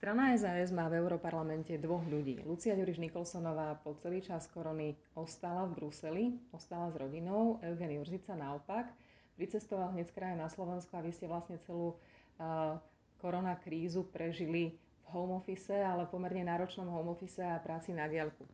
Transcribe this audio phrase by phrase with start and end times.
[0.00, 2.40] Strana SAS má v Európarlamente dvoch ľudí.
[2.48, 6.24] Lucia Ďuriš Nikolsonová po celý čas korony ostala v Bruseli,
[6.56, 7.60] ostala s rodinou.
[7.60, 8.88] Eugen Jurzica naopak
[9.36, 12.00] vycestoval hneď z na Slovensko a vy ste vlastne celú
[12.40, 12.80] uh,
[13.20, 18.48] korona krízu prežili v home office, ale pomerne náročnom home office a práci na diaľku.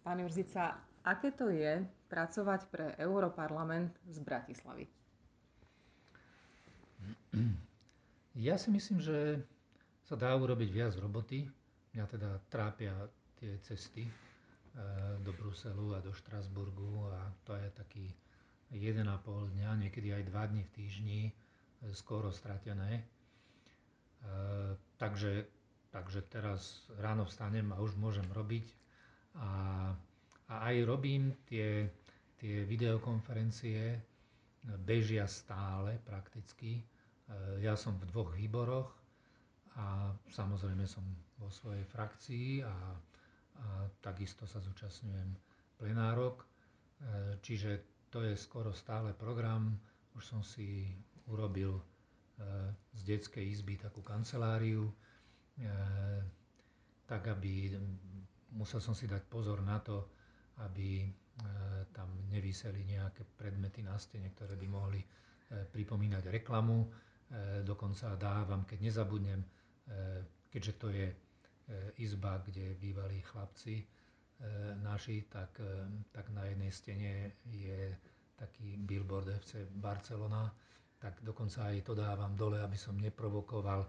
[0.00, 1.76] Pán Jurzica, aké to je
[2.08, 4.88] pracovať pre Európarlament z Bratislavy?
[8.32, 9.44] Ja si myslím, že
[10.06, 11.42] sa dá urobiť viac roboty.
[11.90, 12.94] Mňa teda trápia
[13.34, 14.12] tie cesty e,
[15.18, 18.06] do Bruselu a do Štrasburgu a to je taký
[18.70, 19.02] 1,5
[19.58, 21.32] dňa, niekedy aj 2 dní v týždni, e,
[21.90, 23.02] skoro stratené.
[23.02, 23.04] E,
[24.94, 25.50] takže,
[25.90, 28.66] takže teraz ráno vstanem a už môžem robiť.
[29.42, 29.48] A,
[30.46, 31.90] a aj robím tie,
[32.38, 33.98] tie videokonferencie,
[34.86, 36.82] bežia stále prakticky.
[37.62, 38.90] Ja som v dvoch výboroch,
[39.76, 41.04] a samozrejme som
[41.36, 42.74] vo svojej frakcii a, a
[44.00, 45.36] takisto sa zúčastňujem
[45.76, 46.46] plenárok, e,
[47.44, 47.70] čiže
[48.08, 49.76] to je skoro stále program.
[50.16, 50.88] Už som si
[51.28, 51.82] urobil e,
[52.96, 54.92] z detskej izby takú kanceláriu, e,
[57.04, 57.76] tak aby
[58.56, 60.08] musel som si dať pozor na to,
[60.64, 61.04] aby
[61.92, 65.04] tam nevyseli nejaké predmety na stene, ktoré by mohli
[65.52, 66.88] pripomínať reklamu.
[67.60, 69.44] Dokonca dávam, keď nezabudnem,
[70.56, 73.84] keďže to je eh, izba, kde bývali chlapci eh,
[74.80, 75.60] naši, tak,
[76.12, 77.12] tak na jednej stene
[77.44, 77.92] je
[78.36, 80.48] taký billboard FC Barcelona,
[80.96, 83.84] tak dokonca aj to dávam dole, aby som neprovokoval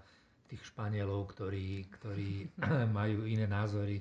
[0.48, 2.60] tých Španielov, ktorí, ktorí
[3.00, 4.00] majú iné názory,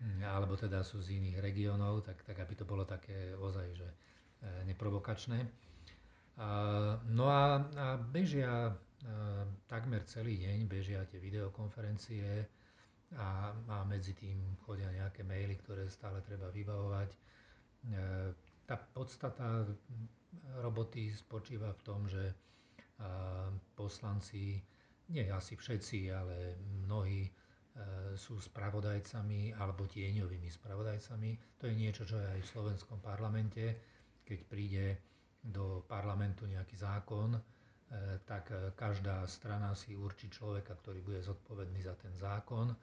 [0.00, 3.88] hm, alebo teda sú z iných regiónov, tak, tak aby to bolo také ozaj, že
[4.70, 5.50] neprovokačné.
[7.10, 8.70] No a, a bežia
[9.70, 12.42] takmer celý deň bežia tie videokonferencie
[13.14, 17.10] a, a medzi tým chodia nejaké maily, ktoré stále treba vybavovať.
[17.14, 17.18] E,
[18.66, 19.64] tá podstata
[20.60, 22.36] roboty spočíva v tom, že
[23.78, 24.58] poslanci,
[25.08, 27.30] nie asi všetci, ale mnohí
[28.18, 31.62] sú spravodajcami alebo tieňovými spravodajcami.
[31.62, 33.78] To je niečo, čo je aj v slovenskom parlamente,
[34.26, 34.86] keď príde
[35.38, 37.38] do parlamentu nejaký zákon,
[38.24, 42.76] tak e, každá strana si určí človeka, ktorý bude zodpovedný za ten zákon, e,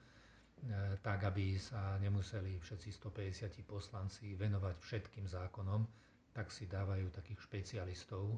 [0.98, 5.86] tak aby sa nemuseli všetci 150 poslanci venovať všetkým zákonom,
[6.34, 8.36] tak si dávajú takých špecialistov.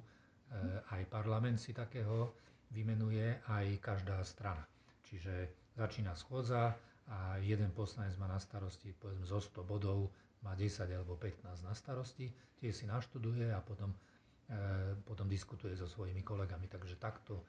[0.89, 2.33] Aj parlament si takého
[2.71, 4.65] vymenuje, aj každá strana.
[5.05, 6.73] Čiže začína schôdza
[7.09, 10.09] a jeden poslanec má na starosti povedzme zo 100 bodov,
[10.45, 13.91] má 10 alebo 15 na starosti, tie si naštuduje a potom
[15.05, 16.67] potom diskutuje so svojimi kolegami.
[16.67, 17.45] Takže takto e,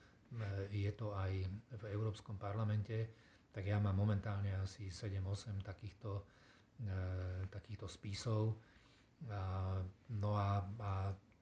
[0.69, 1.31] je to aj
[1.73, 3.07] v Európskom parlamente.
[3.49, 5.23] Tak ja mám momentálne asi 7-8
[5.61, 6.19] takýchto,
[6.79, 6.93] e,
[7.47, 8.59] takýchto spisov.
[10.09, 10.49] No a,
[10.79, 10.91] a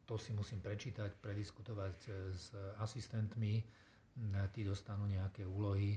[0.03, 1.97] to si musím prečítať, prediskutovať
[2.33, 3.61] s asistentmi.
[4.49, 5.93] Tí dostanú nejaké úlohy,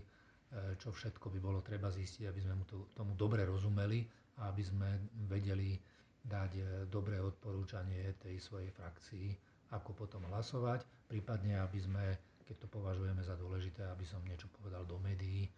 [0.77, 2.53] čo všetko by bolo treba zistiť, aby sme
[2.93, 4.05] tomu dobre rozumeli
[4.37, 4.89] a aby sme
[5.25, 5.73] vedeli
[6.21, 6.53] dať
[6.85, 12.05] dobré odporúčanie tej svojej frakcii ako potom hlasovať, prípadne aby sme,
[12.47, 15.51] keď to považujeme za dôležité, aby som niečo povedal do médií e,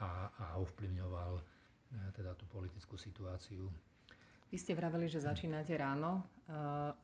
[0.00, 1.42] a, a ovplyvňoval e,
[2.16, 3.68] teda tú politickú situáciu.
[4.48, 6.52] Vy ste vraveli, že začínate ráno e,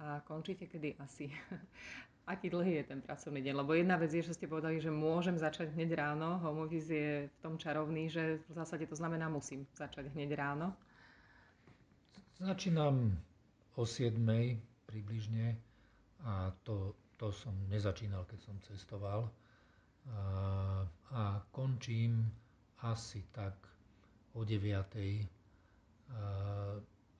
[0.00, 1.28] a končíte kedy asi?
[2.24, 3.52] Aký dlhý je ten pracovný deň?
[3.52, 6.40] Lebo jedna vec je, že ste povedali, že môžem začať hneď ráno.
[6.40, 10.72] Home office je v tom čarovný, že v zásade to znamená musím začať hneď ráno.
[12.40, 13.12] Začínam
[13.76, 14.24] o 7
[14.88, 15.58] približne
[16.24, 19.28] a to, to som nezačínal, keď som cestoval.
[20.08, 20.20] A,
[21.12, 22.28] a končím
[22.84, 23.56] asi tak
[24.36, 24.68] o 9.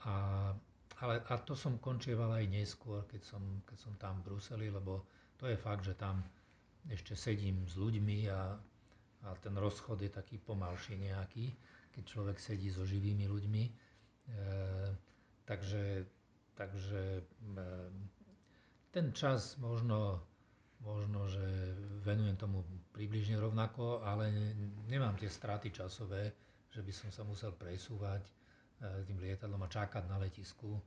[0.04, 0.14] A,
[1.00, 5.04] ale, a to som končieval aj neskôr, keď som, keď som tam v Bruseli, lebo
[5.41, 6.20] to je fakt, že tam
[6.88, 8.56] ešte sedím s ľuďmi a,
[9.25, 11.49] a ten rozchod je taký pomalší nejaký,
[11.96, 13.64] keď človek sedí so živými ľuďmi.
[13.64, 13.73] E,
[15.49, 16.05] takže
[16.55, 17.23] takže e,
[18.94, 20.23] ten čas možno,
[20.79, 21.43] možno, že
[22.06, 22.62] venujem tomu
[22.94, 24.31] približne rovnako, ale
[24.87, 26.31] nemám tie straty časové,
[26.70, 30.79] že by som sa musel presúvať eh, tým lietadlom a čakať na letisku.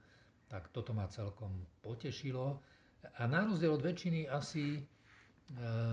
[0.48, 1.52] Tak toto ma celkom
[1.84, 2.64] potešilo.
[3.20, 4.84] A na rozdiel od väčšiny asi eh,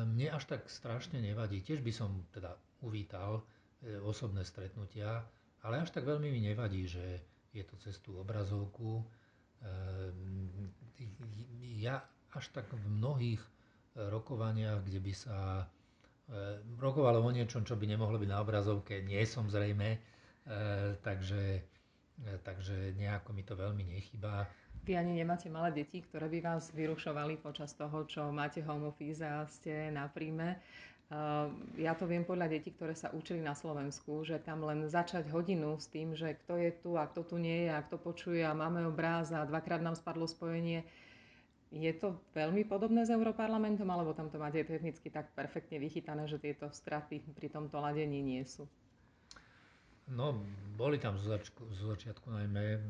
[0.06, 1.66] mne až tak strašne nevadí.
[1.66, 2.54] Tiež by som teda
[2.86, 3.42] uvítal
[3.82, 5.26] eh, osobné stretnutia,
[5.66, 9.02] ale až tak veľmi mi nevadí, že je to cez tú obrazovku,
[11.78, 12.00] ja
[12.34, 13.42] až tak v mnohých
[13.94, 15.68] rokovaniach, kde by sa
[16.80, 20.00] rokovalo o niečom, čo by nemohlo byť na obrazovke, nie som zrejme,
[21.04, 21.60] takže,
[22.40, 24.48] takže nejako mi to veľmi nechybá.
[24.84, 29.24] Vy ani nemáte malé deti, ktoré by vás vyrušovali počas toho, čo máte home office
[29.24, 30.60] a ste na príjme.
[31.76, 35.76] Ja to viem podľa detí, ktoré sa učili na Slovensku, že tam len začať hodinu
[35.76, 38.56] s tým, že kto je tu a kto tu nie je a kto počuje a
[38.56, 40.82] máme obráz a dvakrát nám spadlo spojenie.
[41.74, 46.40] Je to veľmi podobné s Európarlamentom, alebo tam to máte technicky tak perfektne vychytané, že
[46.40, 48.64] tieto straty pri tomto ladení nie sú?
[50.08, 50.40] No,
[50.76, 52.80] boli tam zo, začiatku, začiatku najmä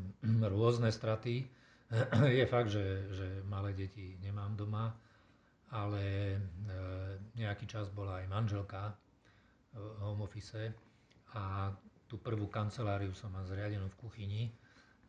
[0.54, 1.46] rôzne straty.
[2.38, 4.92] Je fakt, že, že malé deti nemám doma
[5.74, 6.38] ale e,
[7.34, 8.94] nejaký čas bola aj manželka
[9.74, 10.70] v home office
[11.34, 11.74] a
[12.06, 14.50] tú prvú kanceláriu som mal zriadenú v kuchyni, e,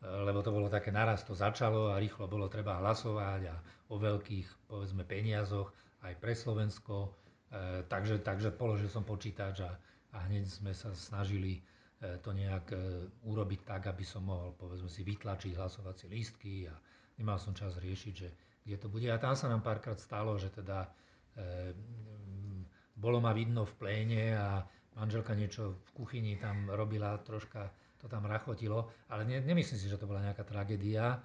[0.02, 4.66] lebo to bolo také naraz, to začalo a rýchlo bolo treba hlasovať a o veľkých,
[4.66, 5.70] povedzme, peniazoch
[6.02, 7.14] aj pre Slovensko.
[7.54, 9.70] E, takže, takže položil som počítač a,
[10.18, 11.62] a hneď sme sa snažili
[11.96, 12.76] to nejak
[13.24, 16.76] urobiť tak, aby som mohol, povedzme si, vytlačiť hlasovacie lístky a
[17.16, 18.28] nemal som čas riešiť, že
[18.66, 19.06] kde to bude.
[19.06, 20.90] A tam sa nám párkrát stalo, že teda
[21.38, 21.70] e,
[22.98, 24.66] bolo ma vidno v pléne a
[24.98, 27.70] manželka niečo v kuchyni tam robila, troška
[28.02, 31.18] to tam rachotilo, ale ne, nemyslím si, že to bola nejaká tragédia, e,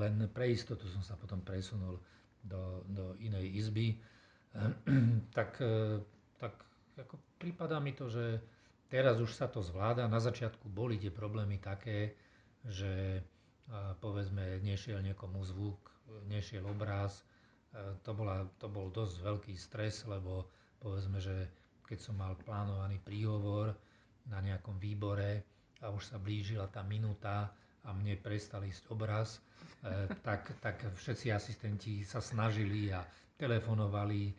[0.00, 2.00] len pre istotu som sa potom presunul
[2.42, 3.94] do, do inej izby.
[3.94, 3.96] E,
[5.36, 6.00] tak, e,
[6.40, 6.56] tak
[6.96, 8.40] ako prípada mi to, že
[8.88, 10.08] teraz už sa to zvláda.
[10.10, 12.16] Na začiatku boli tie problémy také,
[12.66, 13.22] že
[13.98, 15.92] povedzme nešiel niekomu zvuk
[16.28, 17.24] nešiel obraz.
[18.04, 20.44] To, bola, to bol dosť veľký stres, lebo
[20.76, 21.48] povedzme, že
[21.88, 23.72] keď som mal plánovaný príhovor
[24.28, 25.40] na nejakom výbore
[25.80, 27.48] a už sa blížila tá minúta
[27.82, 29.40] a mne prestal ísť obraz,
[29.82, 33.02] e, tak, tak všetci asistenti sa snažili a
[33.34, 34.32] telefonovali e,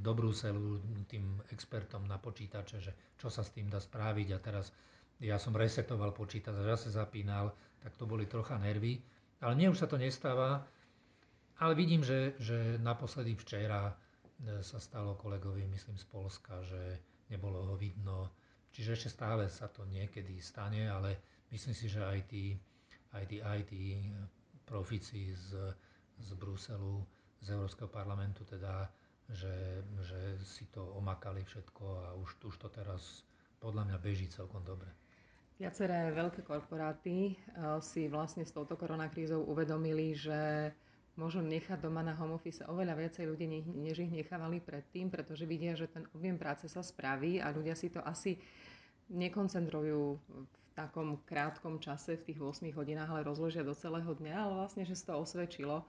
[0.00, 4.72] do Bruselu tým expertom na počítače, že čo sa s tým dá spraviť a teraz
[5.20, 8.98] ja som resetoval počítač zase zapínal, tak to boli trocha nervy.
[9.38, 10.66] Ale mne už sa to nestáva,
[11.56, 13.94] ale vidím, že, že naposledy včera e,
[14.60, 16.98] sa stalo kolegovi, myslím z Polska, že
[17.28, 18.30] nebolo ho vidno.
[18.70, 21.18] Čiže ešte stále sa to niekedy stane, ale
[21.50, 22.54] myslím si, že aj tí,
[23.10, 23.72] aj tí IT
[24.62, 25.74] profici z,
[26.18, 27.02] z Bruselu,
[27.40, 28.86] z Európskeho parlamentu, teda,
[29.28, 29.54] že,
[30.00, 33.22] že si to omakali všetko a už, už to teraz
[33.58, 34.88] podľa mňa beží celkom dobre.
[35.58, 40.70] Viaceré veľké korporáty eh, si vlastne s touto koronakrízou uvedomili, že
[41.18, 45.74] môžu nechať doma na home office oveľa viacej ľudí, než ich nechávali predtým, pretože vidia,
[45.74, 48.38] že ten objem práce sa spraví a ľudia si to asi
[49.10, 54.52] nekoncentrujú v takom krátkom čase, v tých 8 hodinách, ale rozložia do celého dňa, ale
[54.62, 55.82] vlastne, že sa to osvedčilo.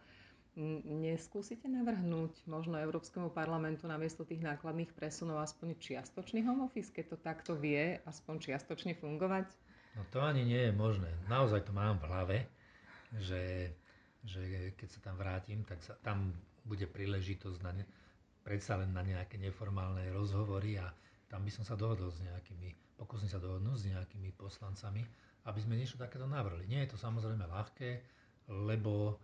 [0.84, 7.18] Neskúsite navrhnúť možno Európskemu parlamentu namiesto tých nákladných presunov aspoň čiastočný home office, keď to
[7.24, 9.48] takto vie aspoň čiastočne fungovať?
[9.96, 11.08] No to ani nie je možné.
[11.32, 12.38] Naozaj to mám v hlave,
[13.24, 13.72] že,
[14.28, 16.36] že keď sa tam vrátim, tak sa, tam
[16.68, 17.88] bude príležitosť na ne,
[18.44, 20.92] predsa len na nejaké neformálne rozhovory a
[21.32, 25.08] tam by som sa dohodol s nejakými, pokúsim sa dohodnúť s nejakými poslancami,
[25.48, 26.68] aby sme niečo takéto navrli.
[26.68, 27.90] Nie je to samozrejme ľahké,
[28.50, 29.22] lebo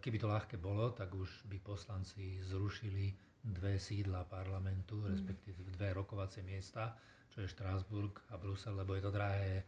[0.00, 5.06] keby to ľahké bolo, tak už by poslanci zrušili dve sídla parlamentu, mm.
[5.12, 6.96] respektíve dve rokovacie miesta,
[7.28, 9.64] čo je Štrásburg a Brusel, lebo je to drahé, e,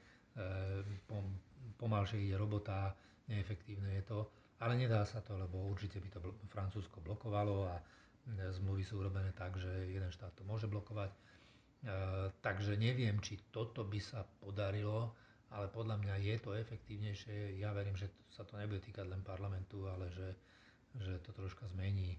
[1.77, 2.97] pomalšie ide robota,
[3.29, 4.19] neefektívne je to.
[4.65, 7.83] Ale nedá sa to, lebo určite by to Francúzsko blokovalo a e,
[8.53, 11.13] zmluvy sú urobené tak, že jeden štát to môže blokovať.
[12.43, 15.15] Takže neviem, či toto by sa podarilo
[15.51, 17.59] ale podľa mňa je to efektívnejšie.
[17.59, 20.29] Ja verím, že sa to nebude týkať len parlamentu, ale že,
[20.99, 22.19] že to troška zmení e,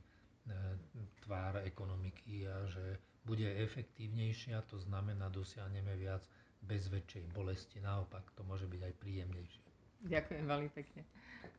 [1.21, 6.23] tvár ekonomiky a že bude efektívnejšia, to znamená dosiahneme viac
[6.63, 7.83] bez väčšej bolesti.
[7.83, 9.67] Naopak, to môže byť aj príjemnejšie.
[10.07, 11.01] Ďakujem veľmi pekne.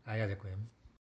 [0.09, 0.78] A ja ďakujem.